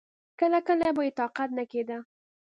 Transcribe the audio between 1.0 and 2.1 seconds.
يې طاقت نه کېده.